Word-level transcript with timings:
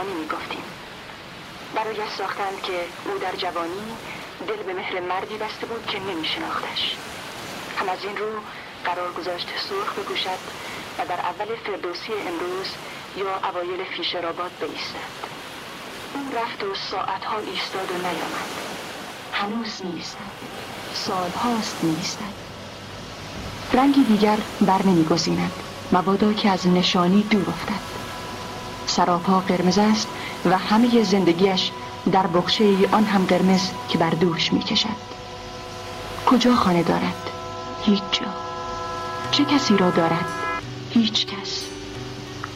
تهرانی 0.00 0.20
می‌گفتیم. 0.20 0.62
برایش 1.74 2.12
ساختند 2.18 2.62
که 2.62 2.84
او 3.04 3.18
در 3.18 3.36
جوانی 3.36 3.82
دل 4.48 4.62
به 4.62 4.74
مهر 4.74 5.00
مردی 5.00 5.36
بسته 5.36 5.66
بود 5.66 5.86
که 5.86 6.00
نمیشناختش. 6.00 6.96
هم 7.78 7.88
از 7.88 7.98
این 8.04 8.16
رو 8.16 8.30
قرار 8.84 9.12
گذاشت 9.12 9.48
سرخ 9.68 9.92
بگوشد 9.98 10.40
و 10.98 11.06
در 11.06 11.20
اول 11.20 11.56
فردوسی 11.66 12.12
امروز 12.12 12.66
یا 13.16 13.48
اوایل 13.50 13.84
فیشرآباد 13.84 14.50
بایستد. 14.60 15.20
او 16.14 16.20
رفت 16.38 16.64
و 16.64 16.74
ساعتها 16.74 17.38
ایستاد 17.38 17.90
و 17.90 17.94
نیامد. 17.94 18.50
هنوز 19.32 19.82
نیستد 19.84 20.30
سالهاست 20.94 21.78
نیستد. 21.82 22.34
رنگی 23.72 24.04
دیگر 24.04 24.38
بر 24.60 24.82
نمیگزیند. 24.82 25.52
مبادا 25.92 26.32
که 26.32 26.50
از 26.50 26.66
نشانی 26.66 27.22
دور 27.22 27.48
افتد. 27.48 27.99
سراپا 28.90 29.40
قرمز 29.40 29.78
است 29.78 30.08
و 30.44 30.58
همه 30.58 31.02
زندگیش 31.02 31.70
در 32.12 32.26
بخشه 32.26 32.64
آن 32.92 33.04
هم 33.04 33.24
قرمز 33.24 33.60
که 33.88 33.98
بر 33.98 34.10
دوش 34.10 34.52
می 34.52 34.60
کشد 34.60 35.10
کجا 36.26 36.54
خانه 36.54 36.82
دارد؟ 36.82 37.30
هیچ 37.82 38.02
جا. 38.12 38.26
چه 39.30 39.44
کسی 39.44 39.76
را 39.76 39.90
دارد؟ 39.90 40.24
هیچ 40.90 41.26
کس. 41.26 41.64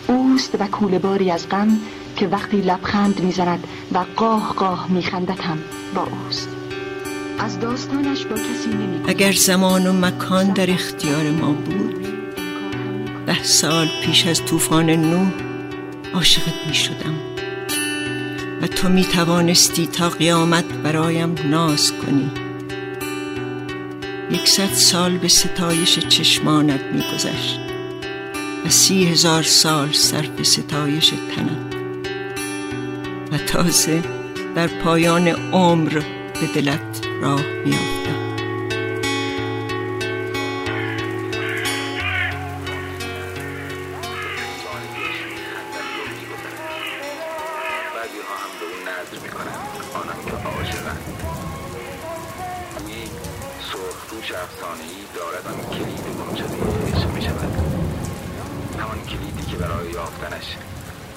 اوست 0.07 0.55
و 0.61 0.67
کوله 0.67 0.99
باری 0.99 1.31
از 1.31 1.49
غم 1.49 1.79
که 2.17 2.27
وقتی 2.27 2.57
لبخند 2.57 3.21
می‌زند 3.21 3.67
و 3.93 4.05
قاه 4.17 4.55
قاه 4.57 4.87
میخندد 4.91 5.41
هم 5.41 5.59
با 5.95 6.03
اوست. 6.03 6.49
از 7.39 7.61
داستانش 7.61 8.25
با 8.25 8.37
کسی 8.37 8.69
نمی 8.69 9.01
اگر 9.09 9.33
زمان 9.33 9.87
و 9.87 9.93
مکان 9.93 10.53
در 10.53 10.71
اختیار 10.71 11.31
ما 11.31 11.53
بود 11.53 12.07
ده 13.27 13.43
سال 13.43 13.89
پیش 14.05 14.27
از 14.27 14.45
طوفان 14.45 14.91
نوح 14.91 15.44
عاشقت 16.15 16.67
می 16.67 16.75
شدم 16.75 17.15
و 18.63 18.67
تو 18.67 18.89
می 18.89 19.05
توانستی 19.05 19.87
تا 19.87 20.09
قیامت 20.09 20.65
برایم 20.65 21.35
ناز 21.51 21.93
کنی. 21.93 22.31
یکصد 24.31 24.73
سال 24.73 25.19
به 25.19 25.29
ستایش 25.29 25.99
چشمانت 25.99 26.81
می 26.81 27.03
گذشت 27.15 27.61
و 28.67 28.69
سی 28.69 29.05
هزار 29.05 29.43
سال 29.43 29.93
صرف 29.93 30.43
ستایش 30.43 31.09
تنم 31.09 31.71
و 33.33 33.39
تازه 33.39 34.03
در 34.55 34.67
پایان 34.67 35.29
عمر 35.29 36.03
به 36.41 36.47
دلت 36.55 37.07
راه 37.23 37.43
میافتم. 37.65 38.05
بعضی 38.05 38.24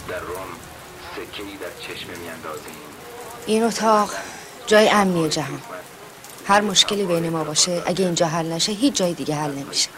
در 0.07 0.19
روم 0.19 0.47
سکه 1.15 1.43
در 1.43 1.87
چشمه 1.87 2.17
میاندازیم. 2.17 2.73
این 3.45 3.63
اتاق 3.63 4.09
جای 4.67 4.89
امنی 4.89 5.29
جهان. 5.29 5.61
هر 6.45 6.61
مشکلی 6.61 7.05
بین 7.05 7.29
ما 7.29 7.43
باشه 7.43 7.83
اگه 7.85 8.05
اینجا 8.05 8.27
حل 8.27 8.45
نشه 8.45 8.71
هیچ 8.71 8.93
جای 8.93 9.13
دیگه 9.13 9.35
حل 9.35 9.51
نمیشه. 9.51 9.89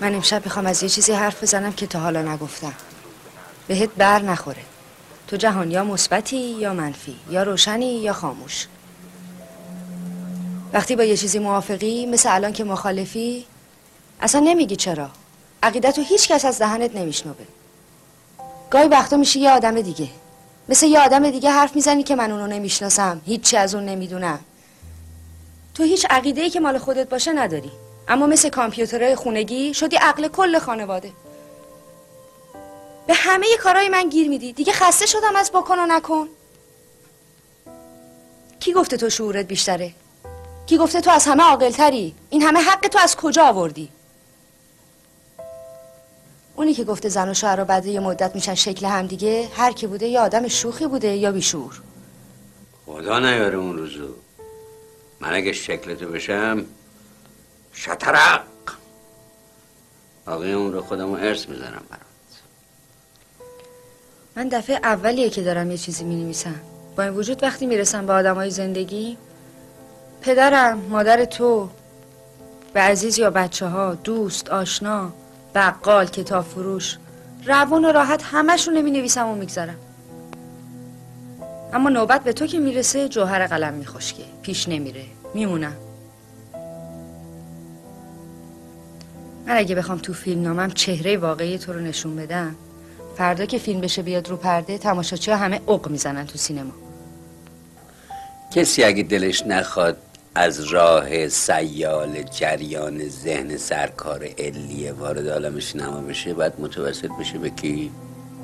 من 0.00 0.14
امشب 0.14 0.44
می‌خوام 0.44 0.66
از 0.66 0.82
یه 0.82 0.88
چیزی 0.88 1.12
حرف 1.12 1.42
بزنم 1.42 1.72
که 1.72 1.86
تا 1.86 2.00
حالا 2.00 2.22
نگفتم. 2.22 2.74
بهت 3.68 3.90
بر 3.96 4.22
نخوره. 4.22 4.62
تو 5.28 5.36
جهان 5.36 5.70
یا 5.70 5.84
مثبتی 5.84 6.36
یا 6.36 6.74
منفی 6.74 7.16
یا 7.30 7.42
روشنی 7.42 8.00
یا 8.00 8.12
خاموش. 8.12 8.66
وقتی 10.72 10.96
با 10.96 11.04
یه 11.04 11.16
چیزی 11.16 11.38
موافقی 11.38 12.06
مثل 12.06 12.34
الان 12.34 12.52
که 12.52 12.64
مخالفی 12.64 13.46
اصلا 14.20 14.40
نمیگی 14.40 14.76
چرا. 14.76 15.10
عقیدت 15.62 15.98
رو 15.98 16.04
هیچ 16.04 16.28
کس 16.28 16.44
از 16.44 16.58
دهنت 16.58 16.96
نمیشنوه. 16.96 17.59
گاهی 18.70 18.88
وقتا 18.88 19.16
میشی 19.16 19.40
یه 19.40 19.50
آدم 19.50 19.80
دیگه. 19.80 20.08
مثل 20.68 20.86
یه 20.86 21.00
آدم 21.00 21.30
دیگه 21.30 21.50
حرف 21.50 21.76
می‌زنی 21.76 22.02
که 22.02 22.14
من 22.14 22.30
اونو 22.30 22.46
نمی‌شناسم. 22.46 23.20
هیچی 23.26 23.56
از 23.56 23.74
اون 23.74 23.84
نمی‌دونم. 23.84 24.40
تو 25.74 25.82
هیچ 25.82 26.06
عقیده 26.10 26.40
ای 26.40 26.50
که 26.50 26.60
مال 26.60 26.78
خودت 26.78 27.08
باشه 27.08 27.32
نداری. 27.32 27.70
اما 28.08 28.26
مثل 28.26 28.48
کامپیوترهای 28.48 29.14
خونگی 29.16 29.74
شدی 29.74 29.96
عقل 29.96 30.28
کل 30.28 30.58
خانواده. 30.58 31.12
به 33.06 33.14
همه 33.14 33.46
کارهای 33.62 33.88
من 33.88 34.08
گیر 34.08 34.28
میدی. 34.28 34.52
دیگه 34.52 34.72
خسته 34.72 35.06
شدم 35.06 35.36
از 35.36 35.50
بکن 35.50 35.78
و 35.78 35.86
نکن. 35.86 36.28
کی 38.60 38.72
گفته 38.72 38.96
تو 38.96 39.10
شعورت 39.10 39.46
بیشتره؟ 39.46 39.92
کی 40.66 40.78
گفته 40.78 41.00
تو 41.00 41.10
از 41.10 41.26
همه 41.26 41.42
عاقلتری؟ 41.42 42.14
این 42.30 42.42
همه 42.42 42.60
حق 42.60 42.88
تو 42.88 42.98
از 42.98 43.16
کجا 43.16 43.44
آوردی؟ 43.44 43.88
اونی 46.60 46.74
که 46.74 46.84
گفته 46.84 47.08
زن 47.08 47.28
و 47.28 47.34
شوهر 47.34 47.64
بعد 47.64 47.86
یه 47.86 48.00
مدت 48.00 48.34
میشن 48.34 48.54
شکل 48.54 48.86
هم 48.86 49.06
دیگه 49.06 49.48
هر 49.56 49.72
کی 49.72 49.86
بوده 49.86 50.06
یا 50.06 50.22
آدم 50.22 50.48
شوخی 50.48 50.86
بوده 50.86 51.08
یا 51.08 51.32
بیشور. 51.32 51.80
خدا 52.86 53.18
نیاره 53.18 53.58
اون 53.58 53.78
روزو. 53.78 54.08
من 55.20 55.34
اگه 55.34 55.52
شکلتو 55.52 56.08
بشم 56.08 56.64
شطرق! 57.72 58.42
باقی 60.26 60.52
اون 60.52 60.72
رو 60.72 60.82
خودمو 60.82 61.14
ارث 61.14 61.48
می‌زنم 61.48 61.82
برات. 61.90 62.30
من 64.36 64.48
دفعه 64.48 64.76
اولیه 64.76 65.30
که 65.30 65.42
دارم 65.42 65.70
یه 65.70 65.78
چیزی 65.78 66.04
می 66.04 66.24
نویسم 66.24 66.60
با 66.96 67.02
این 67.02 67.12
وجود 67.12 67.42
وقتی 67.42 67.66
می‌رسم 67.66 68.06
به 68.06 68.12
آدمای 68.12 68.50
زندگی 68.50 69.16
پدرم 70.22 70.78
مادر 70.78 71.24
تو 71.24 71.68
به 72.74 72.80
عزیز 72.80 73.18
یا 73.18 73.30
بچه 73.30 73.66
ها 73.66 73.94
دوست 73.94 74.48
آشنا 74.48 75.12
بقال 75.54 76.06
کتاب 76.06 76.44
فروش. 76.44 76.98
روان 77.46 77.84
و 77.84 77.88
راحت 77.88 78.22
همشون 78.22 78.74
نمی 78.74 78.90
نویسم 78.90 79.26
و 79.26 79.34
می‌گذارم. 79.34 79.76
اما 81.72 81.88
نوبت 81.88 82.24
به 82.24 82.32
تو 82.32 82.46
که 82.46 82.58
می‌رسه 82.58 83.08
جوهر 83.08 83.46
قلم 83.46 83.74
میخشکه. 83.74 84.22
پیش 84.42 84.68
نمیره. 84.68 85.04
میمونم. 85.34 85.76
من 89.46 89.56
اگه 89.56 89.74
بخوام 89.74 89.98
تو 89.98 90.12
فیلم 90.12 90.42
نامم 90.42 90.70
چهره 90.70 91.16
واقعی 91.16 91.58
تو 91.58 91.72
رو 91.72 91.80
نشون 91.80 92.16
بدم 92.16 92.54
فردا 93.16 93.44
که 93.44 93.58
فیلم 93.58 93.80
بشه 93.80 94.02
بیاد 94.02 94.28
رو 94.28 94.36
پرده 94.36 94.78
تماشاچی 94.78 95.30
همه 95.30 95.60
اوق 95.66 95.88
می‌زنن 95.88 96.26
تو 96.26 96.38
سینما. 96.38 96.72
کسی 98.50 98.84
اگه 98.84 99.02
دلش 99.02 99.46
نخواد 99.46 99.96
از 100.34 100.60
راه 100.60 101.28
سیال 101.28 102.22
جریان 102.22 103.08
ذهن 103.08 103.56
سرکار 103.56 104.24
علیه 104.38 104.92
وارد 104.92 105.28
عالم 105.28 105.60
سینما 105.60 106.00
بشه 106.00 106.34
باید 106.34 106.52
متوسط 106.58 107.08
بشه 107.20 107.38
به 107.38 107.50
کی؟ 107.50 107.90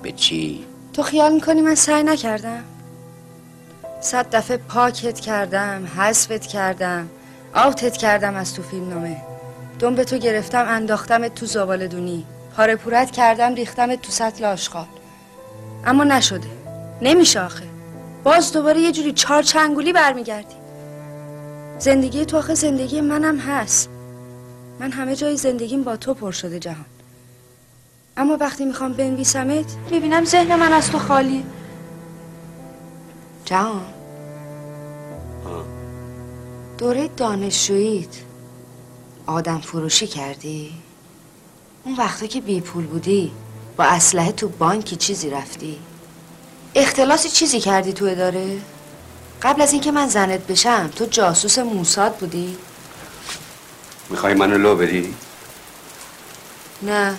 به 0.03 0.13
چی؟ 0.13 0.65
تو 0.93 1.03
خیال 1.03 1.33
می‌کنی 1.33 1.61
من 1.61 1.75
سعی 1.75 2.03
نکردم؟ 2.03 2.65
صد 4.01 4.37
دفعه 4.37 4.57
پاکت 4.57 5.21
کردم 5.21 5.87
حذفت 5.97 6.47
کردم 6.47 7.09
آوتت 7.55 7.97
کردم 7.97 8.35
از 8.35 8.55
تو 8.55 8.63
فیلم 8.63 8.89
نامه. 8.89 9.17
دنبه 9.79 10.05
تو 10.05 10.19
گرفتم 10.19 10.67
انداختمت 10.69 11.35
تو 11.35 11.47
زباله 11.47 11.89
دونی. 11.89 12.25
پاره 12.57 12.77
پورت 12.77 13.11
کردم 13.11 13.55
ریختمت 13.55 14.03
تو 14.03 14.13
سطل 14.13 14.45
آشغال. 14.45 14.87
اما 15.85 16.05
نشده. 16.05 16.49
نمیشه 17.03 17.41
آخه. 17.41 17.65
باز 18.25 18.53
دوباره 18.53 18.81
یه 18.81 18.93
جوری 18.93 19.13
چهار 19.13 19.43
چنگولی 19.43 19.93
برمیگردی. 19.93 20.66
زندگی 21.79 22.25
تو 22.25 22.37
آخه 22.39 22.55
زندگی 22.55 23.01
منم 23.01 23.39
هست 23.39 23.89
من 24.81 24.93
همه 24.93 25.17
جای 25.17 25.37
زندگیم 25.37 25.85
با 25.85 25.97
تو 25.97 26.15
پر 26.15 26.33
شده 26.33 26.59
جهان 26.59 26.85
اما 28.17 28.37
وقتی 28.41 28.65
می‌خوام 28.65 28.93
بنویسمت 28.93 29.77
می‌بینم 29.91 30.25
ذهن 30.25 30.57
من 30.57 30.73
از 30.73 30.91
تو 30.91 30.99
خالی 30.99 31.45
جهان 33.45 33.87
دوره 36.79 37.09
دانشجوییت 37.09 38.17
آدم 39.27 39.59
فروشی 39.59 40.07
کردی؟ 40.07 40.73
اون 41.85 41.97
وقتا 41.97 42.27
که 42.27 42.41
بی 42.41 42.61
پول 42.61 42.87
بودی 42.87 43.33
با 43.77 43.85
اسلحه 43.85 44.33
تو 44.33 44.49
بانکی 44.49 44.97
چیزی 44.97 45.31
رفتی؟ 45.31 45.79
اختلاسی 46.75 47.29
چیزی 47.29 47.61
کردی 47.61 47.93
تو 47.93 48.05
اداره؟ 48.05 48.61
قبل 49.43 49.63
از 49.63 49.73
اینکه 49.73 49.93
من 49.93 50.09
زنت 50.09 50.47
بشم 50.47 50.91
تو 50.97 51.05
جاسوس 51.05 51.59
موساد 51.59 52.17
بودی؟ 52.17 52.57
می‌خوای 54.11 54.35
منو 54.35 54.59
لو 54.59 54.77
بدی؟ 54.77 55.15
نه. 56.83 57.17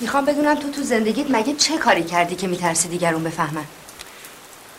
می‌خوام 0.00 0.24
بدونم 0.24 0.54
تو 0.54 0.70
تو 0.70 0.82
زندگیت 0.82 1.26
مگه 1.30 1.54
چه 1.54 1.78
کاری 1.78 2.04
کردی 2.04 2.34
که 2.34 2.46
میترسی 2.46 2.88
دیگرون 2.88 3.24
بفهمن؟ 3.24 3.64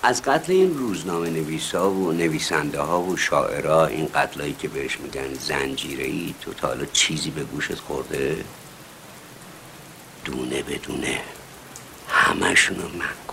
از 0.04 0.22
قتل 0.22 0.52
این 0.52 0.78
روزنامه 0.78 1.30
نویسا 1.30 1.92
و 1.92 2.12
نویسنده 2.12 2.82
ها 2.82 3.02
و 3.02 3.18
شاعرها 3.18 3.86
این 3.86 4.10
قتلایی 4.16 4.56
که 4.60 4.68
بهش 4.68 5.00
میگن 5.00 5.34
زنجیره 5.34 6.04
ای 6.06 6.36
تو 6.42 6.54
تا 6.54 6.68
حالا 6.68 6.86
چیزی 6.94 7.30
به 7.30 7.44
گوشت 7.44 7.76
خورده؟ 7.76 8.44
دونه 10.26 10.64
بدونه 10.64 11.22
همشونو 12.10 12.82
من. 12.82 13.27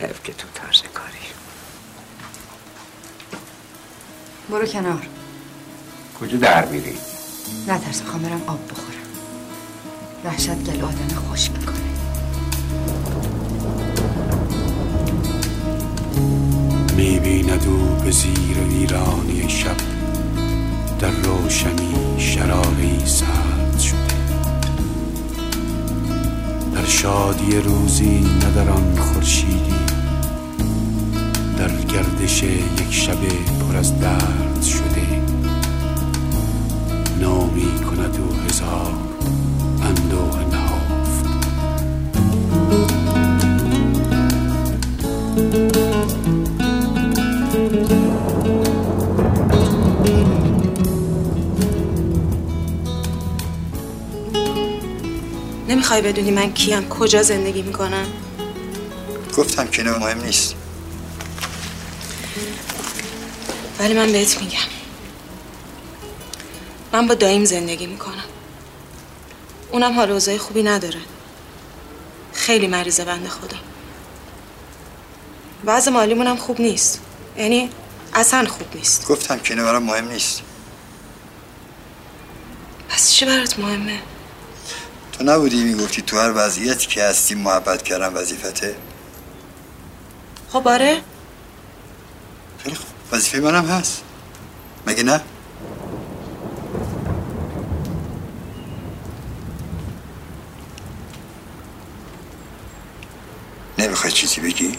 حیف 0.00 0.22
که 0.24 0.32
تو 0.32 0.48
طرز 0.54 0.82
کاری. 0.94 1.18
برو 4.50 4.66
کنار. 4.66 5.06
کجا 6.20 6.36
در 6.38 6.66
میری؟ 6.66 6.94
نترس 7.68 8.02
می‌خوام 8.02 8.22
برم 8.22 8.42
آب 8.46 8.70
بخورم. 8.70 8.90
وحشت 10.24 10.54
گل 10.54 10.82
آدم 10.84 11.14
خوش 11.28 11.50
می‌کنه. 11.50 11.76
می‌بیند 16.96 17.66
او 17.66 17.96
به 18.04 18.10
زیر 18.10 18.58
ویرانی 18.58 19.48
شب. 19.48 19.76
در 20.98 21.10
روشنی 21.10 21.94
شراری 22.18 23.06
سرد 23.06 23.80
شده. 23.80 24.20
در 26.74 26.86
شادی 26.86 27.56
روزی 27.56 28.20
نداران 28.20 28.98
خورشیدی 28.98 29.79
در 31.60 31.68
گردش 31.68 32.42
یک 32.42 32.92
شب 32.92 33.18
پر 33.60 33.76
از 33.76 34.00
درد 34.00 34.62
شده. 34.62 35.22
نامی 37.20 37.80
کند 37.80 38.16
او 38.20 38.34
هزار 38.34 38.92
اندوه 39.82 40.40
نهفت. 40.50 41.26
نمی‌خوای 55.68 56.02
بدونی 56.02 56.30
من 56.30 56.52
کیم. 56.52 56.88
کجا 56.88 57.22
زندگی 57.22 57.62
می‌کنم؟ 57.62 58.06
گفتم 59.36 59.66
که 59.66 59.82
نه 59.82 59.98
مهم 59.98 60.24
نیست. 60.24 60.59
ولی 63.80 63.94
من 63.94 64.12
بهت 64.12 64.42
میگم. 64.42 64.58
من 66.92 67.06
با 67.06 67.14
دایم 67.14 67.44
زندگی 67.44 67.86
می‌کنم. 67.86 68.24
اونم 69.70 69.92
حال 69.92 70.10
اوضاع 70.10 70.36
خوبی 70.36 70.62
نداره. 70.62 71.00
خیلی 72.32 72.66
مریضه 72.66 73.04
بنده 73.04 73.28
خدا. 73.28 73.56
وضع 75.64 75.90
مالیمونم 75.90 76.36
خوب 76.36 76.60
نیست. 76.60 77.00
یعنی 77.36 77.70
اصلا 78.14 78.46
خوب 78.48 78.66
نیست. 78.74 79.06
گفتم 79.08 79.38
که 79.38 79.54
نه 79.54 79.62
برام 79.62 79.82
مهم 79.82 80.08
نیست. 80.08 80.42
پس 82.88 83.12
چی 83.12 83.24
برات 83.24 83.58
مهمه؟ 83.58 83.98
تو 85.12 85.24
نبودی 85.24 85.64
می‌گفتی 85.64 86.02
تو 86.02 86.18
هر 86.18 86.32
وضعیتی 86.34 86.86
که 86.86 87.04
هستی 87.04 87.34
محبت 87.34 87.82
کردن 87.82 88.12
وظیفته؟ 88.12 88.76
خب 90.52 90.68
آره. 90.68 91.00
خیلی 92.64 92.76
خوب. 92.76 92.86
وظیفه 93.12 93.40
منم 93.40 93.66
هست. 93.66 94.02
مگه 94.86 95.02
نه؟ 95.02 95.20
نمی‌خوای 103.78 104.12
چیزی 104.12 104.40
بگی؟ 104.40 104.78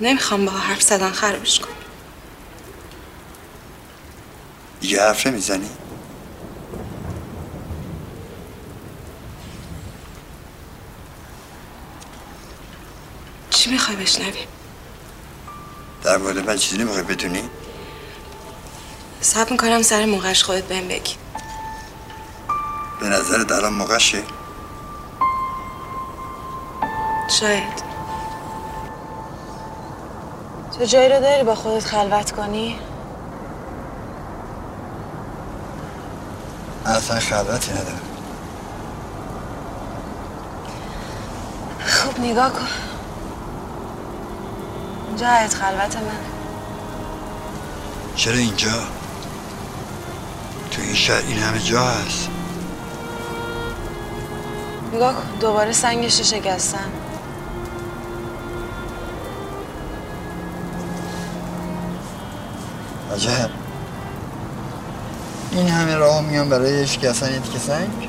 نمی‌خوام 0.00 0.44
با 0.44 0.52
حرف 0.52 0.82
زدن 0.82 1.10
خرابش 1.10 1.60
کن 1.60 1.68
دیگه 4.80 5.02
حرف 5.02 5.26
نمی‌زنی؟ 5.26 5.70
چی 13.64 13.70
می‌خوای 13.70 13.96
بشنوی؟ 13.96 14.46
در 16.02 16.16
مورد 16.16 16.38
من 16.38 16.56
چیزی 16.56 16.78
نمی‌خوای 16.78 17.02
بدونی؟ 17.02 17.50
صبر 19.20 19.50
می‌کنم 19.52 19.82
سر 19.82 20.04
موقعش 20.04 20.44
خودت 20.44 20.64
بهم 20.64 20.88
بگی. 20.88 21.14
به 23.00 23.06
نظرت 23.06 23.52
الان 23.52 23.72
موقعشه؟ 23.72 24.22
شاید. 27.40 27.82
تو 30.78 30.84
جایی 30.84 31.08
رو 31.08 31.20
داری 31.20 31.42
با 31.42 31.54
خودت 31.54 31.84
خلوت 31.84 32.32
کنی؟ 32.32 32.78
اصلا 36.86 37.20
خلوتی 37.20 37.72
ندارم. 37.72 38.00
خب 41.86 42.20
نگاه 42.20 42.52
کن. 42.52 42.93
اینجا 45.14 45.28
حیات 45.28 45.54
خلوت 45.54 45.96
من. 45.96 46.18
چرا 48.16 48.34
اینجا؟ 48.34 48.72
تو 50.70 50.82
این 50.82 50.94
شهر 50.94 51.22
این 51.28 51.38
همه 51.38 51.58
جا 51.58 51.84
هست. 51.84 52.28
نگاه 54.92 55.14
دوباره 55.40 55.72
سنگش 55.72 56.18
رو 56.18 56.24
شکستم. 56.24 56.78
عجب. 63.14 63.50
این 65.52 65.68
همه 65.68 65.96
راه 65.96 66.20
میان 66.20 66.48
برای 66.48 66.86
شکستن 66.86 67.40
تیکه 67.40 67.58
سنگ 67.58 68.08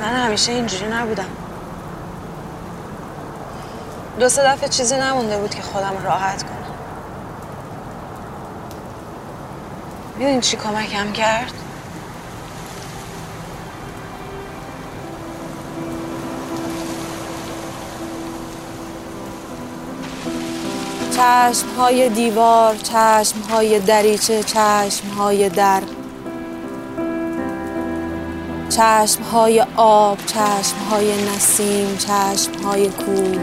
من 0.00 0.23
همیشه 0.34 0.52
اینجوری 0.52 0.86
نبودم. 0.86 1.28
دو 4.20 4.28
سه 4.28 4.42
دفعه 4.42 4.68
چیزی 4.68 4.96
نمونده 4.96 5.38
بود 5.38 5.54
که 5.54 5.62
خودم 5.62 5.92
راحت 6.04 6.42
کنم. 6.42 6.74
می‌دونی 10.16 10.40
چی 10.40 10.56
کمکم 10.56 11.12
کرد؟ 11.12 11.52
چشم 21.10 21.68
های 21.78 22.08
دیوار، 22.08 22.76
چشم 22.76 23.40
های 23.50 23.80
دریچه، 23.80 24.42
چشم 24.42 25.08
های 25.08 25.48
در. 25.48 25.82
چشم 28.76 29.22
های 29.22 29.66
آب، 29.76 30.18
چشم 30.26 30.76
های 30.90 31.24
نسیم، 31.24 31.96
چشم 31.96 32.62
های 32.64 32.88
کوه. 32.88 33.38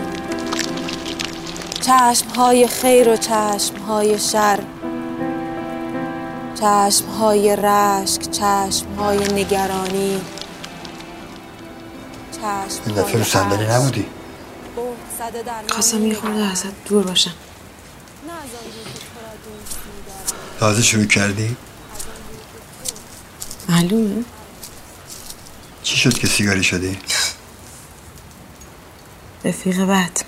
چشم 1.81 2.27
های 2.27 2.67
خیر 2.67 3.09
و 3.09 3.17
چشم 3.17 3.75
های 3.87 4.19
شر. 4.19 4.59
چشم 6.55 7.05
های 7.05 7.55
رشک، 7.55 8.21
چشم 8.21 8.93
های 8.97 9.17
نگرانی. 9.17 10.21
چشم 12.31 12.81
این 12.85 12.95
دفعه 12.95 13.17
رو 13.17 13.23
صندلی 13.23 13.67
نبودی؟ 13.67 14.05
خواستم 15.69 16.05
یه 16.05 16.15
خورده 16.15 16.43
ازت 16.43 16.83
دور 16.85 17.03
باشم. 17.03 17.33
تازه 20.59 20.81
شروع 20.81 21.05
کردی؟ 21.05 21.55
معلومه 23.69 24.23
شد 26.01 26.17
که 26.17 26.27
سیگاری 26.27 26.63
شدی؟ 26.63 26.97
رفیق 29.45 29.85
بعد. 29.85 30.25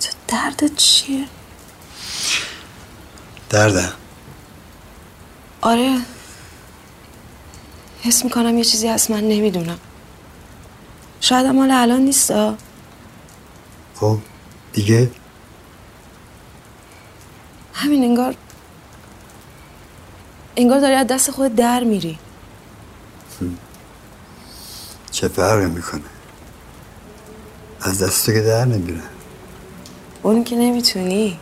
تو 0.00 0.08
دردت 0.28 0.76
چیه؟ 0.76 1.24
دردم 3.50 3.92
آره. 5.60 6.00
حس 8.02 8.24
می‌کنم 8.24 8.58
یه 8.58 8.64
چیزی 8.64 8.88
هست 8.88 9.10
من 9.10 9.20
نمی‌دونم. 9.20 9.78
شاید 11.20 11.46
مال 11.46 11.70
الان 11.70 12.00
نیست 12.00 12.32
خب 13.94 14.18
دیگه؟ 14.72 15.10
همین 17.74 18.04
انگار 18.04 18.34
انگار 20.58 20.80
داری 20.80 20.94
از 20.94 21.06
دست 21.06 21.30
خود 21.30 21.54
در 21.54 21.84
میری. 21.84 22.18
چه 25.10 25.28
فرقی 25.28 25.66
می‌کنه؟ 25.66 26.00
از 27.80 28.02
دست 28.02 28.26
تو 28.26 28.32
که 28.32 28.40
در 28.40 28.64
نمیره. 28.64 29.02
اون 30.22 30.44
که 30.44 30.56
نمی‌تونی. 30.56 31.38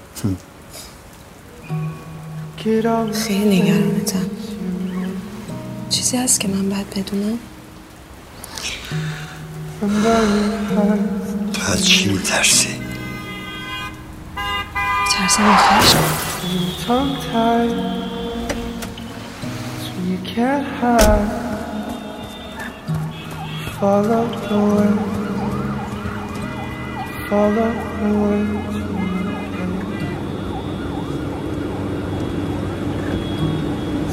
خیلی 3.13 3.63
نگرانتم. 3.63 4.31
چیزی 5.91 6.17
هست 6.17 6.41
که 6.41 6.49
من 6.49 6.69
باید 6.69 6.91
بدونم؟ 6.91 7.39
تو 11.53 11.73
از 11.73 11.87
چی 11.87 12.13
میترسی؟ 12.13 12.81
ترسم 15.11 15.45
آخرش؟ 15.45 15.95
can't 20.27 20.67
hide. 20.67 21.45
Follow 23.79 24.27
the 24.49 24.59
wind. 24.75 25.01
Follow 27.29 27.71
the 28.01 28.11
wind. 28.19 28.96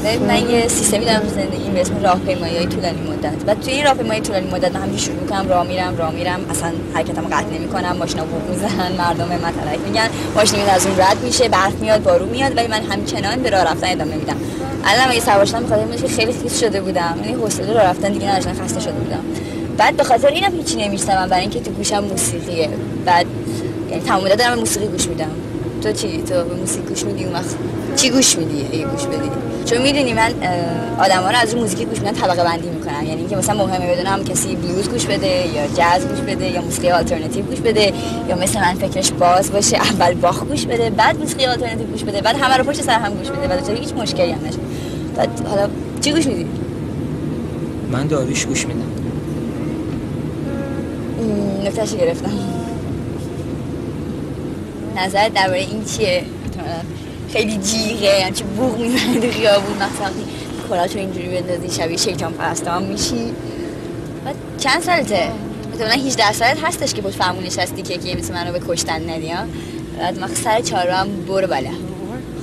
من 0.04 0.50
یه 0.50 0.68
سیستمی 0.68 1.04
دارم 1.04 1.20
تو 1.20 1.28
زندگیم 1.28 1.72
به 1.74 1.80
اسم 1.80 2.02
راهپیمایی 2.02 2.56
های 2.56 2.66
طولانی 2.66 3.00
مدت. 3.10 3.34
و 3.46 3.54
توی 3.54 3.72
این 3.72 3.84
راهپیمایی 3.84 4.20
طولانی 4.20 4.50
مدت 4.50 4.74
من 4.74 4.82
همینجوری 4.82 5.02
شروع 5.04 5.20
می‌کنم 5.20 5.48
راه 5.48 5.66
میرم 5.66 5.96
راه 5.96 6.12
میرم. 6.12 6.40
اصلا 6.50 6.72
حرکتمو 6.94 7.26
قطع 7.26 7.46
نمی‌کنم. 7.54 7.96
ماشینا 7.96 8.24
بوق 8.24 8.50
می‌زنن 8.50 8.92
مردم 8.98 9.28
به 9.28 9.34
تلک 9.36 9.78
میگن. 9.86 10.08
ماشین 10.36 10.60
از 10.60 10.86
اون 10.86 10.98
رد 10.98 11.16
میشه 11.24 11.48
برف 11.48 11.74
میاد 11.80 12.02
بارون 12.02 12.28
میاد. 12.28 12.56
ولی 12.56 12.66
من 12.66 12.82
همچنان 12.82 13.42
به 13.42 13.50
راه 13.50 13.64
رفتن 13.64 13.86
ادامه 13.90 14.14
میدم. 14.14 14.36
الان 14.84 15.10
اگه 15.10 15.20
سوار 15.20 15.44
شدم 15.44 15.62
بخاطر 15.62 16.06
خیلی 16.16 16.32
خیس 16.32 16.60
شده 16.60 16.80
بودم. 16.80 17.18
یعنی 17.22 17.32
حوصله 17.32 17.72
راه 17.72 17.82
رفتن 17.82 18.12
دیگه 18.12 18.30
نداشتم 18.30 18.64
خسته 18.64 18.80
شده 18.80 18.92
بودم. 18.92 19.24
بعد 19.76 19.96
به 19.96 20.04
خاطر 20.04 20.28
اینم 20.28 20.52
هیچی 20.56 20.76
نمیشنوم. 20.76 21.28
برای 21.28 21.42
اینکه 21.42 21.60
تو 21.60 21.70
گوشم 21.70 22.04
موسیقیه. 22.04 22.68
بعد 23.06 23.26
یعنی 23.90 24.02
تمام 24.02 24.28
دارم 24.28 24.58
موسیقی 24.58 24.86
گوش 24.86 25.08
میدم. 25.08 25.30
تو 25.82 25.92
چی؟ 25.92 26.22
تو 26.22 26.34
به 26.44 26.54
موسیقی 26.54 26.88
گوش 26.88 27.04
میدی؟ 27.04 27.24
اون 27.24 27.32
وقت 27.32 27.54
چی 27.96 28.10
گوش 28.10 28.38
میدی؟ 28.38 28.66
اگه 28.72 28.84
گوش 28.84 29.06
بدی. 29.06 29.30
چون 29.64 29.82
می‌دونی 29.82 30.12
من 30.12 30.30
آدما 30.98 31.30
رو 31.30 31.36
از 31.36 31.54
اون 31.54 31.62
موزیک 31.62 31.88
گوش 31.88 31.98
میدن 31.98 32.12
طبقه 32.12 32.44
بندی 32.44 32.68
می‌کنم. 32.68 33.04
یعنی 33.06 33.20
اینکه 33.20 33.36
مثلا 33.36 33.66
مهمه 33.66 33.92
بدونم 33.92 34.24
کسی 34.24 34.56
بلوز 34.56 34.88
گوش 34.88 35.06
بده 35.06 35.26
یا 35.26 35.66
جاز 35.66 36.08
گوش 36.08 36.20
بده 36.20 36.50
یا 36.50 36.62
موسیقی 36.62 36.90
آلترناتیو 36.90 37.44
گوش 37.44 37.60
بده 37.60 37.92
یا 38.28 38.36
مثل 38.36 38.60
من 38.60 38.74
فکرش 38.74 39.12
باز 39.12 39.52
باشه 39.52 39.76
اول 39.76 40.14
باخ 40.14 40.44
گوش 40.44 40.66
بده 40.66 40.90
بعد 40.90 41.18
موسیقی 41.18 41.46
آلترناتیو 41.46 41.86
گوش 41.86 42.04
بده 42.04 42.20
بعد 42.20 42.36
همه 42.36 42.56
رو 42.56 42.64
پشت 42.64 42.82
سر 42.82 42.98
هم 42.98 43.14
گوش 43.14 43.28
بده 43.28 43.48
بعد 43.48 43.70
هیچ 43.70 43.92
مشکلی 43.92 44.32
هم 44.32 44.46
نشه؟ 44.46 44.58
بعد 45.16 45.46
حالا 45.48 45.68
چی 46.00 46.12
گوش 46.12 46.26
میدی؟ 46.26 46.46
من 47.92 48.06
داریوش 48.06 48.46
گوش 48.46 48.66
میدم. 48.66 48.80
نفتش 51.66 51.96
گرفتم. 51.96 52.30
نظر 54.96 55.28
درباره 55.28 55.60
این 55.60 55.84
چیه؟ 55.84 56.24
خیلی 57.34 57.56
جیغه 57.56 58.24
همچه 58.26 58.44
بوغ 58.44 58.78
می‌زنه 58.78 59.20
تو 59.20 59.30
خیابون 59.30 59.76
مثلا 59.76 60.10
کلاتو 60.68 60.98
اینجوری 60.98 61.28
بندازی 61.28 61.70
شبیه 61.70 61.96
شیطان 61.96 62.32
پرسته 62.32 62.70
هم 62.70 62.82
میشی. 62.82 63.32
بعد 64.24 64.34
چند 64.58 64.82
سالته؟ 64.82 65.28
مثلا 65.74 65.90
18 65.90 66.32
سالت 66.32 66.64
هستش 66.64 66.94
که 66.94 67.02
بود 67.02 67.12
فرمونش 67.12 67.58
هستی 67.58 67.82
که 67.82 67.98
که 67.98 68.16
مثل 68.16 68.34
منو 68.34 68.52
به 68.52 68.60
کشتن 68.68 69.10
ندی 69.10 69.28
ها؟ 69.28 69.44
بعد 69.98 70.18
من 70.20 70.34
سر 70.34 70.60
چهار 70.60 70.88
هم 70.88 71.08
برو 71.28 71.46
بالا. 71.46 71.70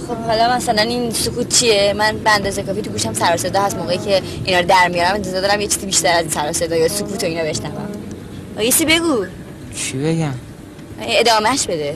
خب 0.08 0.16
حالا 0.16 0.56
مثلا 0.56 0.82
این 0.82 1.12
سکوت 1.12 1.50
چیه؟ 1.50 1.94
من 1.98 2.18
به 2.18 2.32
اندازه 2.32 2.64
کافی 2.64 2.82
تو 2.82 2.92
گوشم 2.92 3.14
سر 3.14 3.38
صدا 3.38 3.62
هست 3.62 3.78
موقعی 3.78 3.98
که 3.98 4.22
اینا 4.46 4.60
رو 4.60 4.66
در 4.66 4.88
میارم 4.88 5.14
انتظار 5.14 5.42
دارم 5.42 5.62
یه 5.62 5.68
چیزی 5.68 5.86
بیشتر 5.86 6.14
از 6.14 6.22
این 6.22 6.30
سر 6.30 6.52
صدا 6.52 6.76
یا 6.76 6.88
سکوت 6.88 7.24
و 7.24 7.28
اینا 7.28 7.44
بشنوم. 7.44 7.88
یه 8.60 9.00
بگو. 9.00 9.26
چی 9.76 9.98
بگم؟ 9.98 10.34
ادامهش 11.02 11.68
بده. 11.68 11.96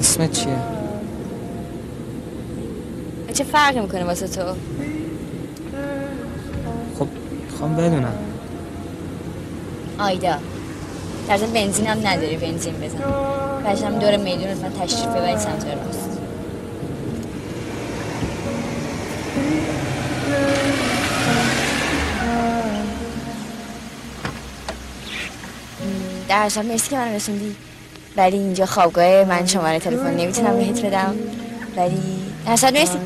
اسمت 0.00 0.32
چیه؟ 0.32 0.58
چه 3.34 3.44
فرقی 3.44 3.80
می‌کنه 3.80 4.04
واسه 4.04 4.28
تو؟ 4.28 4.42
خب 6.98 7.08
می‌خوام 7.50 7.76
بدونم. 7.76 8.14
آیدا 9.98 10.38
در 11.28 11.36
ضمن 11.36 11.52
بنزین 11.52 11.86
هم 11.86 12.06
نداری 12.06 12.36
بنزین 12.36 12.74
بزن. 12.74 12.98
بچم 13.66 13.98
دور 13.98 14.16
میدون 14.16 14.48
لطفا 14.48 14.68
تشریف 14.84 15.06
ببرید 15.06 15.38
سمت 15.38 15.66
راست. 15.66 16.18
در 26.28 26.62
مرسی 26.62 26.90
که 26.90 26.96
من 26.96 27.14
رسوندی. 27.14 27.56
ولی 28.18 28.36
اینجا 28.36 28.66
خوابگاه 28.66 29.24
من 29.24 29.46
شماره 29.46 29.78
تلفن 29.78 30.14
نمی‌تونم 30.14 30.56
بهت 30.56 30.84
بدم. 30.84 31.16
ولی 31.76 32.22
هر 32.46 32.70
مرسی 32.70 32.98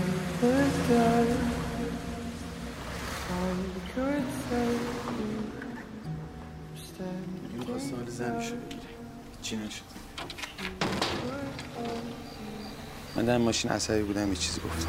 من 13.17 13.25
در 13.25 13.39
ماشین 13.39 13.71
عصبی 13.71 14.03
بودم 14.03 14.29
یه 14.29 14.37
چیزی 14.37 14.61
گفتم. 14.61 14.89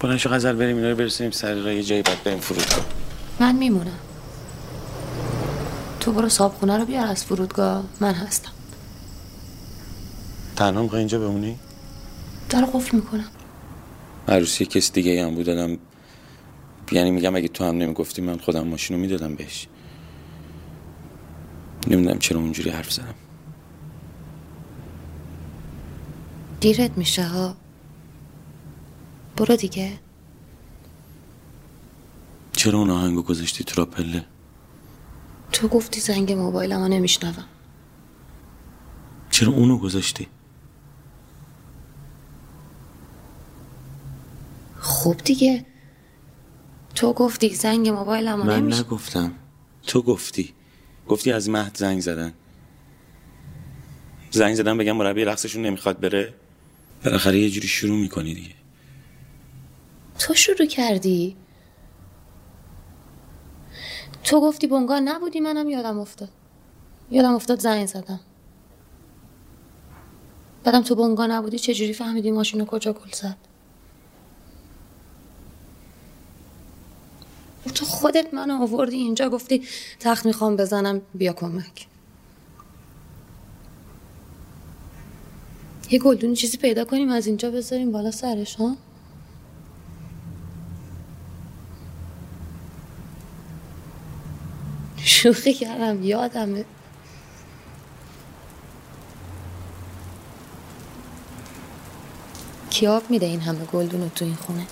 بلند 0.00 0.16
شو 0.16 0.30
غزل 0.30 0.52
بریم 0.52 0.76
اینا 0.76 0.90
رو 0.90 0.96
برسونیم 0.96 1.30
سر 1.30 1.54
راه 1.54 1.74
یه 1.74 1.82
جایی 1.82 2.02
بعد 2.02 2.22
بریم 2.22 2.38
فرودگاه. 2.38 2.86
من 3.40 3.56
میمونم. 3.56 4.09
تو 6.00 6.12
برو 6.12 6.28
صابخونه 6.28 6.76
رو 6.76 6.84
بیار 6.84 7.06
از 7.06 7.24
فرودگاه. 7.24 7.84
من 8.00 8.14
هستم. 8.14 8.52
تنها 10.56 10.82
می‌خوای 10.82 10.98
اینجا 10.98 11.18
بمونی؟ 11.18 11.58
در 12.48 12.64
قفل 12.64 12.96
می‌کنم. 12.96 13.28
عروسی 14.28 14.66
کسی 14.66 14.92
دیگه 14.92 15.24
هم 15.26 15.34
بود 15.34 15.46
دادم. 15.46 15.78
یعنی 16.92 17.10
میگم 17.10 17.36
اگه 17.36 17.48
تو 17.48 17.64
هم 17.64 17.78
نمی‌گفتی 17.78 18.22
من 18.22 18.38
خودم 18.38 18.68
ماشین 18.68 18.96
رو 18.96 19.02
می‌دادم 19.02 19.34
بهش. 19.34 19.68
نمی‌دونم 21.86 22.18
چرا 22.18 22.40
اونجوری 22.40 22.70
حرف 22.70 22.92
زدم. 22.92 23.14
دیرت 26.60 26.98
میشه 26.98 27.24
ها. 27.24 27.56
برو 29.36 29.56
دیگه. 29.56 29.92
چرا 32.52 32.78
اون 32.78 32.90
آهنگو 32.90 33.22
گذاشتی 33.22 33.64
تو 33.64 33.80
را 33.80 33.86
پله 33.86 34.24
تو 35.52 35.68
گفتی 35.68 36.00
زنگ 36.00 36.32
موبایلمو 36.32 36.88
نمیشنوم. 36.88 37.44
چرا 39.30 39.52
اونو 39.52 39.78
گذاشتی؟ 39.78 40.26
خوب 44.78 45.16
دیگه. 45.16 45.66
تو 46.94 47.12
گفتی 47.12 47.54
زنگ 47.54 47.88
موبایلمو 47.88 48.44
من 48.44 48.56
نمیش 48.56 48.78
نگفتم. 48.78 49.32
تو 49.86 50.02
گفتی. 50.02 50.54
گفتی 51.08 51.32
از 51.32 51.48
مهد 51.48 51.76
زنگ 51.76 52.00
زدن. 52.00 52.32
زنگ 54.30 54.54
زدن 54.54 54.78
بگم 54.78 54.96
مربی 54.96 55.24
رقصشون 55.24 55.66
نمی‌خواد 55.66 56.00
بره؟ 56.00 56.34
بالاخره 57.04 57.38
یه 57.38 57.50
جوری 57.50 57.68
شروع 57.68 57.98
می‌کنی 57.98 58.34
دیگه. 58.34 58.54
تو 60.18 60.34
شروع 60.34 60.66
کردی؟ 60.66 61.36
تو 64.24 64.40
گفتی 64.40 64.66
بنگاه 64.66 65.00
نبودی 65.00 65.40
منم 65.40 65.68
یادم 65.68 65.98
افتاد. 65.98 66.28
یادم 67.10 67.34
افتاد 67.34 67.60
زنگ 67.60 67.86
زدم. 67.86 68.20
بعدم 70.64 70.82
تو 70.82 70.94
بنگاه 70.94 71.26
نبودی 71.26 71.58
چجوری 71.58 71.92
فهمیدی 71.92 72.30
ماشینو 72.30 72.64
کجا 72.64 72.92
گل 72.92 73.10
زد؟ 73.12 73.36
تو 77.74 77.84
خودت 77.84 78.34
منو 78.34 78.62
آوردی 78.62 78.96
اینجا 78.96 79.30
گفتی 79.30 79.62
تخت 80.00 80.26
می‌خوام 80.26 80.56
بزنم 80.56 81.00
بیا 81.14 81.32
کمک. 81.32 81.86
یه 85.90 85.98
گلدونی 85.98 86.36
چیزی 86.36 86.56
پیدا 86.56 86.84
کنیم 86.84 87.08
از 87.08 87.26
اینجا 87.26 87.50
بذاریم 87.50 87.92
بالا 87.92 88.10
سرش 88.10 88.54
ها؟ 88.54 88.76
شوخی 95.22 95.54
کردم 95.54 96.02
یادمه. 96.02 96.64
کیاب 102.70 103.10
میده 103.10 103.26
این 103.26 103.40
همه 103.40 103.64
گلدون 103.64 104.00
رو 104.00 104.08
تو 104.08 104.24
این 104.24 104.34
خونه؟ 104.34 104.66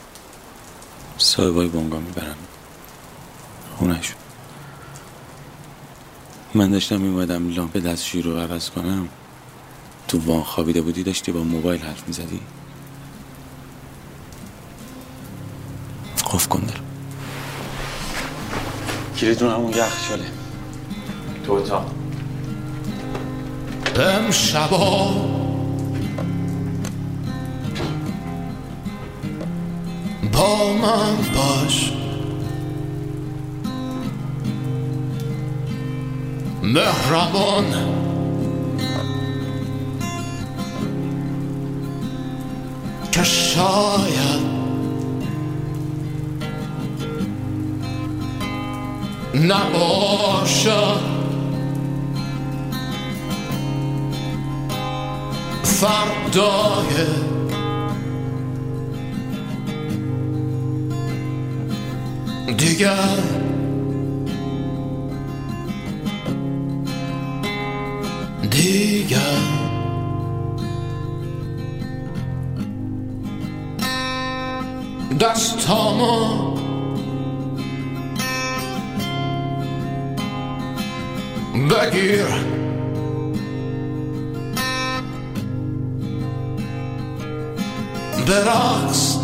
صاحبای 1.18 1.68
بنگاه 1.68 2.00
می‌برن. 2.00 2.34
خونهشون 3.78 4.16
من 6.54 6.70
داشتم 6.70 7.00
میمادم 7.00 7.48
لامپ 7.48 7.76
دستشویی 7.76 8.22
رو 8.22 8.38
عوض 8.38 8.70
کنم. 8.70 9.08
تو 10.08 10.18
وان 10.18 10.42
خوابیده 10.42 10.80
بودی 10.80 11.02
داشتی 11.02 11.32
با 11.32 11.42
موبایل 11.42 11.80
حرف 11.80 12.06
می‌زدی. 12.06 12.40
قف 16.32 16.48
کن 16.48 16.60
در 16.60 16.80
کلیدون 19.16 19.50
همون 19.50 19.72
یخچاله 19.72 20.37
تو 21.48 21.54
اتاق. 21.54 21.86
امشبا. 23.96 25.10
با 30.32 30.72
من 30.72 31.16
باش. 31.34 31.92
مهربان. 36.62 37.64
که 43.12 43.24
شاید 43.24 44.48
نباشد. 49.34 51.17
فردای 55.80 57.06
دیگر 62.56 63.18
دیگر 68.50 69.18
دستامو 75.20 76.56
بگیر. 81.70 82.67
برقص 88.28 89.16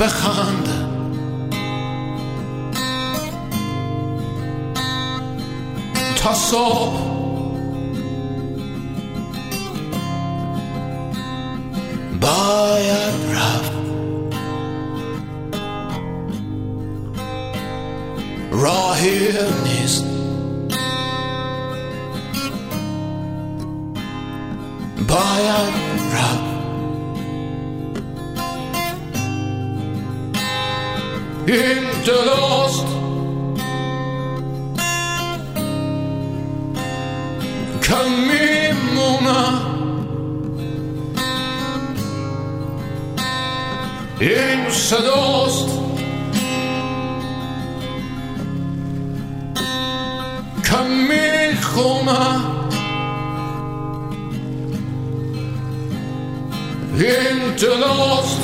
بخند. 0.00 0.68
تا 6.16 6.34
صبح. 6.34 7.00
باید 12.20 13.14
رفت. 13.32 13.72
راهی 18.52 19.28
نیست. 19.64 20.15
باید 25.08 25.74
رفت 26.12 26.46
این 31.46 31.84
دلست 32.06 32.86
که 37.82 37.94
میمونم 38.28 39.66
این 44.20 44.70
صداست 57.56 58.40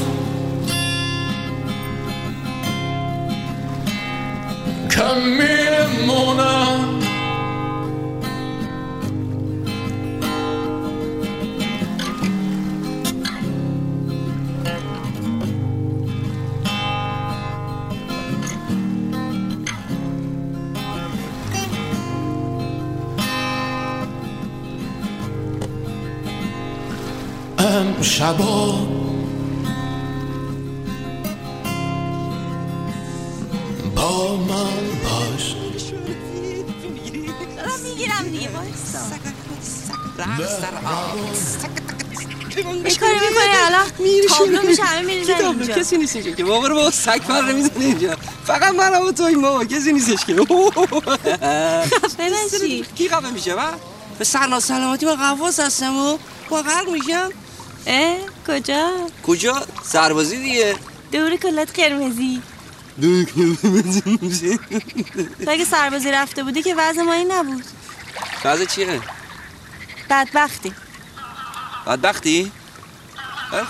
که 4.90 5.05
می‌خونم 5.14 6.72
این 6.72 6.72
امشبا 28.03 28.79
با 33.97 34.37
من 34.37 34.75
باش. 35.05 35.55
دارم 37.57 37.81
می‌گیرم 37.85 38.25
دیگه؟ 38.31 38.49
کاری 43.01 43.15
می‌کنی 43.15 43.57
الان؟ 43.67 43.87
تابلو 44.29 44.62
میشه 44.62 44.83
همه 44.83 45.03
میریزن 45.03 45.33
اینجا. 45.45 45.75
کسی 45.75 45.97
نیستش 45.97 46.25
که. 46.25 46.45
بابا 46.45 46.67
رو 46.67 46.75
با 46.75 46.91
سگ 46.91 47.19
پر 47.23 47.53
می‌زنه 47.53 47.85
اینجا. 47.85 48.17
فقط 48.45 48.75
من 48.75 49.03
و 49.03 49.12
تو 49.12 49.23
این 49.23 49.43
بابا. 49.43 49.65
کسی 49.65 49.93
نیستش 49.93 50.25
که. 50.25 50.35
خفه 50.35 52.31
نشی. 52.57 52.85
کی 52.95 53.09
خفه 53.09 53.31
میشه 53.31 53.55
با 53.55 53.62
به 54.19 54.25
سرنا 54.25 54.61
سلامتی 54.61 55.07
من 55.07 55.17
قواس 55.17 55.61
هستم 55.61 55.97
و 55.97 56.19
با 56.51 56.62
غرق 56.62 56.88
میشم. 56.88 57.31
اه 57.87 58.16
کجا؟ 58.49 58.90
کجا؟ 59.23 59.66
سربازی 59.83 60.37
دیگه. 60.37 60.77
دور 61.12 61.37
کلات 61.37 61.81
قرمزی. 61.81 62.42
دو 63.01 63.25
کیلومتر 63.25 64.01
تو 65.45 65.51
اگه 65.51 65.64
سربازی 65.64 66.11
رفته 66.11 66.42
بودی 66.42 66.62
که 66.62 66.75
وضع 66.75 67.03
ما 67.03 67.12
این 67.12 67.33
نبود. 67.33 67.64
وضع 68.45 68.64
چیه؟ 68.64 69.01
بدبختی. 70.11 70.75
بدبختی؟ 71.87 72.53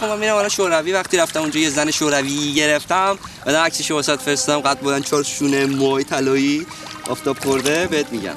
خب 0.00 0.06
من 0.06 0.18
میرم 0.18 0.34
حالا 0.34 0.48
شوروی. 0.48 0.92
وقتی 0.92 1.16
رفتم 1.16 1.40
اونجا 1.40 1.60
یه 1.60 1.70
زن 1.70 1.90
شوروی 1.90 2.54
گرفتم. 2.54 3.18
بعد 3.46 3.54
عکسش 3.54 3.90
واسات 3.90 4.20
فرستم 4.20 4.60
قد 4.60 4.80
بلند 4.80 5.04
چهار 5.04 5.22
شونه 5.22 5.66
موی 5.66 6.04
طلایی 6.04 6.66
آفتاب 7.08 7.38
خورده. 7.38 7.86
بهت 7.86 8.12
میگم. 8.12 8.36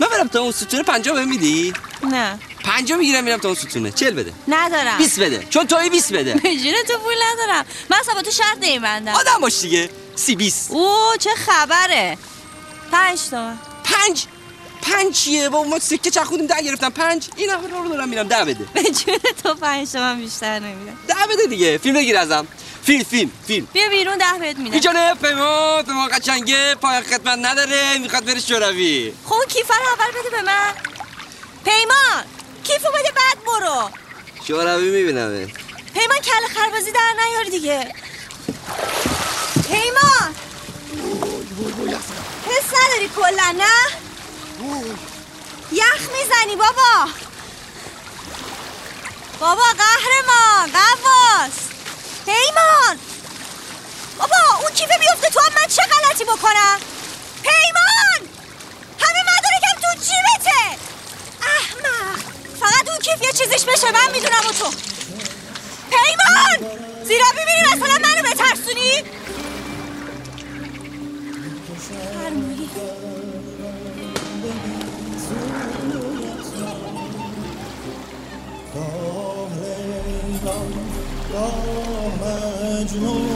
من 0.00 0.08
برم 0.10 0.28
تا 0.28 0.40
اون 0.40 0.52
ستونه 0.52 0.82
پنجاه 0.82 1.14
بهم 1.14 1.28
میدی؟ 1.28 1.72
نه. 2.10 2.38
پنجاه 2.66 2.98
می‌گیرم 2.98 3.24
میرم 3.24 3.38
تا 3.38 3.48
اون 3.48 3.54
ستونه. 3.56 3.90
چل 3.90 4.10
بده. 4.10 4.32
ندارم. 4.48 4.98
20 4.98 5.20
بده. 5.20 5.46
چون 5.50 5.66
توی 5.66 5.90
20 5.90 6.12
بده. 6.12 6.34
به 6.34 6.56
جون 6.62 6.74
تو 6.88 6.98
پول 6.98 7.14
ندارم. 7.32 7.64
من 7.90 7.96
اصلا 8.00 8.14
با 8.14 8.22
تو 8.22 8.30
شرط 8.30 8.56
نمیبندم 8.60 9.12
آدم 9.14 9.40
باش 9.40 9.60
دیگه. 9.60 9.90
سی 10.16 10.36
20 10.36 10.70
اوه 10.70 11.16
چه 11.18 11.30
خبره. 11.46 12.18
پنج 12.92 13.18
تومن 13.30 13.58
پنج. 13.84 14.24
پنج 14.82 15.14
چیه؟ 15.14 15.48
با 15.48 15.64
ما 15.64 15.78
سکه 15.78 16.10
چرخوندیم 16.10 16.46
ده 16.46 16.62
گرفتم. 16.62 16.90
پنج. 16.90 17.28
این 17.36 17.50
همه 17.50 17.68
رو 17.68 17.88
دارم 17.88 18.08
میرم. 18.08 18.28
ده 18.28 18.44
بده. 18.44 18.64
به 18.74 18.82
جون 18.98 19.18
تو 19.42 19.54
پنج 19.54 19.90
تومن 19.92 20.20
بیشتر 20.20 20.58
نمیدم 20.58 20.98
ده 21.08 21.14
بده 21.30 21.46
دیگه. 21.46 21.78
فیلم 21.78 21.94
بگیر 21.94 22.16
ازم. 22.18 22.46
فیلم 22.82 23.02
فیلم 23.04 23.30
فیلم. 23.46 23.68
بیا 23.72 23.88
بیرون 23.88 24.18
ده 24.18 24.24
بهت 24.40 24.56
میدم. 24.56 24.72
اینجا 24.72 24.92
نه 24.92 25.14
پیمان 25.14 25.82
پیمان 25.84 26.08
قشنگه. 26.08 26.74
پای 26.74 27.00
خدمت 27.02 27.38
نداره. 27.42 27.98
می‌خواد 27.98 28.24
بره 28.24 28.40
شوروی. 28.40 29.12
خب 29.24 29.34
رو 29.34 29.74
اول 30.00 30.20
بده 30.20 30.30
به 30.30 30.42
من. 30.42 30.72
پیمان! 31.64 32.35
کیفو 32.66 32.88
بده 32.88 33.10
بعد 33.16 33.44
برو. 33.46 33.90
شوروی 34.46 34.90
می‌بینم 34.90 35.52
پیمان 35.94 36.18
کل 36.18 36.54
خربازی 36.54 36.92
در 36.92 37.14
نیار 37.24 37.44
دیگه. 37.44 37.94
پیمان! 39.68 40.34
حس 42.46 42.70
نداری 42.84 43.10
کلا 43.16 43.54
نه؟ 43.58 43.76
یخ 45.72 46.00
می‌زنی 46.00 46.56
بابا. 46.56 47.10
بابا 49.40 49.62
قهرمان 49.62 50.70
قواس 50.72 51.52
پیمان! 52.26 52.98
بابا 54.18 54.36
اون 54.60 54.70
کیفه 54.74 54.98
بیفته 54.98 55.28
تو 55.30 55.40
هم 55.40 55.52
من 55.54 55.66
چه 55.68 55.82
غلطی 55.82 56.24
بکنم؟ 56.24 56.78
پیمان! 57.42 58.28
همه 59.00 59.22
مدارکم 59.22 59.80
تو 59.82 59.98
جیبته. 60.00 60.78
احمق! 61.42 62.35
فقط 62.60 62.88
اون 62.88 62.98
کیف 62.98 63.22
یه 63.22 63.32
چیزیش 63.32 63.64
بشه 63.64 63.92
من 63.92 64.12
می‌دونم 64.12 64.42
و 64.48 64.52
تو. 64.52 64.70
پیمان! 65.90 66.70
زیرا 67.04 67.26
ببینی 67.32 67.62
مثلا 67.72 67.98
منو 67.98 68.22
بترسونی؟ 68.22 69.02
فرمایی. 72.14 72.70
مجنون 82.86 83.26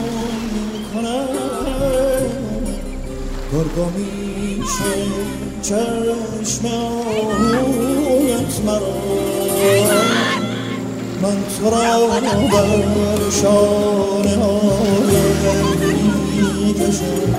میشه. 3.95 5.50
چشم 5.61 6.65
آهویت 6.65 8.53
مرا. 8.65 8.95
من 11.21 11.37
تو 11.59 11.69
را 11.69 12.07
بر 12.47 13.29
شانه 13.41 14.35
می‌کشم 16.35 17.35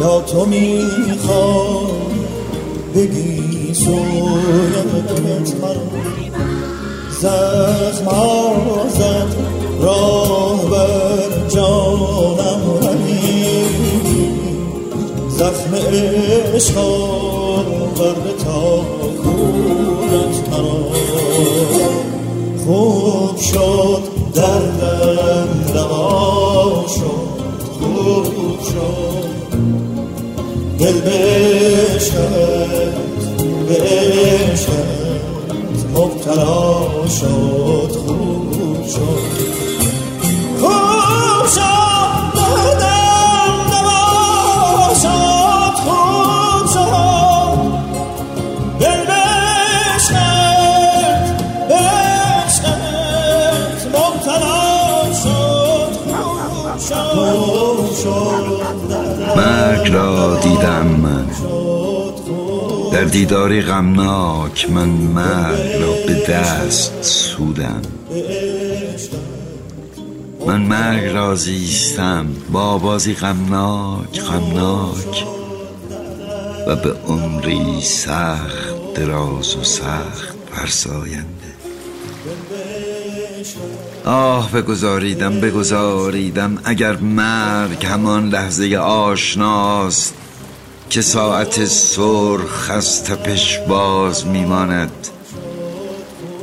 یا 0.00 0.20
تو 0.20 0.44
می‌خوای 0.44 1.86
بگی 2.94 3.74
سویت 3.74 5.54
مرا؟ 5.62 5.86
زخم 7.20 8.04
ها 8.04 8.54
زد 8.88 9.36
راه 9.80 10.70
بر 10.70 11.48
جانم 11.48 12.71
زخم 15.42 15.74
عشق 16.54 16.78
آورده 16.78 18.32
تا 18.44 18.60
خونت 19.22 20.48
مرا 20.50 20.80
خوب 22.64 23.36
شد 23.40 24.02
دردم 24.34 25.48
دوا 25.74 26.84
شد 26.88 27.52
خوب 27.80 28.60
شد. 28.64 29.28
دل 30.78 31.00
به 31.00 31.10
عشقت 31.90 32.92
مبتلا 35.94 37.08
شد 37.08 37.92
خوب 38.06 38.86
شد. 38.88 39.71
در 63.02 63.08
دیداری 63.08 63.62
غمناک 63.62 64.70
من 64.70 64.88
مرگ 64.88 65.82
را 65.82 65.92
به 66.06 66.14
دست 66.28 67.02
سودم. 67.02 67.82
من 70.46 70.60
مرگ 70.60 71.04
را 71.14 71.34
زیستم 71.34 72.26
با 72.52 72.78
بازی 72.78 73.14
غمناک 73.14 74.20
غمناک. 74.20 75.26
و 76.66 76.76
به 76.76 76.92
عمری 76.92 77.80
سخت 77.82 78.94
دراز 78.94 79.56
و 79.56 79.64
سخت 79.64 80.34
فرساینده. 80.52 81.52
آه 84.04 84.52
بگذاریدم 84.52 85.40
بگذاریدم 85.40 86.58
اگر 86.64 86.96
مرگ 86.96 87.86
همان 87.86 88.28
لحظه 88.28 88.76
آشناست 88.76 90.14
که 90.92 91.02
ساعت 91.02 91.64
سرخ 91.64 92.70
از 92.70 93.04
تپش 93.04 93.58
باز 93.58 94.26
میماند 94.26 95.08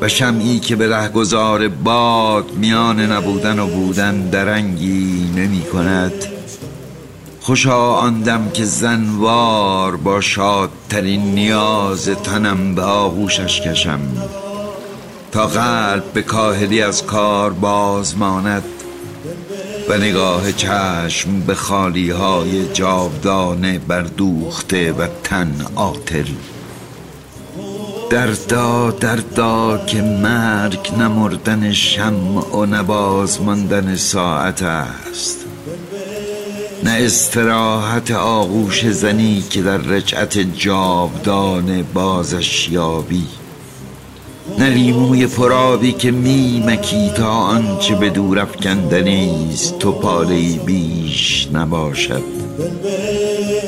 و 0.01 0.07
شمعی 0.07 0.59
که 0.59 0.75
به 0.75 0.89
رهگذار 0.89 1.67
باد 1.67 2.51
میان 2.51 2.99
نبودن 2.99 3.59
و 3.59 3.67
بودن 3.67 4.29
درنگی 4.29 5.31
نمی 5.35 5.61
کند 5.61 6.13
خوشا 7.41 7.93
آندم 7.93 8.49
که 8.49 8.65
زنوار 8.65 9.95
با 9.95 10.21
شادترین 10.21 11.21
نیاز 11.21 12.09
تنم 12.09 12.75
به 12.75 12.81
آغوشش 12.81 13.61
کشم 13.61 13.99
تا 15.31 15.47
قلب 15.47 16.03
به 16.13 16.21
کاهلی 16.21 16.81
از 16.81 17.05
کار 17.05 17.53
باز 17.53 18.17
ماند. 18.17 18.78
و 19.89 19.97
نگاه 19.97 20.51
چشم 20.51 21.39
به 21.39 21.55
خالی 21.55 22.09
های 22.09 22.73
جاودانه 22.73 23.79
بردوخته 23.79 24.93
و 24.93 25.07
تن 25.23 25.65
آتل 25.75 26.25
دردا 28.09 28.91
دردا 28.91 29.85
که 29.87 30.01
مرگ 30.01 30.91
نمردن 30.99 31.73
شمع 31.73 32.55
و 32.55 32.65
نباز 32.65 33.41
ماندن 33.41 33.95
ساعت 33.95 34.63
است. 34.63 35.37
نه 36.83 36.91
استراحت 36.91 38.11
آغوش 38.11 38.85
زنی 38.85 39.43
که 39.49 39.61
در 39.61 39.77
رجعت 39.77 40.37
جاودانه 40.37 41.83
بازش 41.83 42.69
یابی. 42.69 43.38
نه 44.57 44.69
لیموی 44.69 45.27
که 45.91 46.11
میمکی 46.11 47.09
تا 47.09 47.29
آنچه 47.29 47.95
به 47.95 48.09
دور 48.09 48.39
افکندنی 48.39 49.49
تو 49.79 49.91
پاله 49.91 50.51
بیش 50.65 51.47
نباشد. 51.53 52.23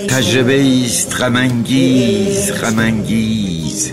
تجربه 0.07 0.65
است 0.85 1.15
غمانگیز 1.15 2.51
غمانگیز. 2.51 3.91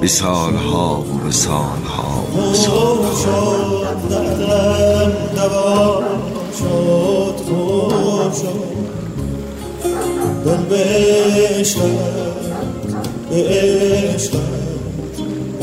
به 0.00 0.06
سالها 0.06 1.04
و 1.26 1.30
سالها 1.30 2.24
و 2.36 2.54
سالها. 2.54 3.74
دل 10.44 10.56
به 10.56 11.64
به 13.30 13.36
عشقت 13.36 14.53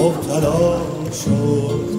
مبتلا 0.01 0.77
شد. 1.11 1.90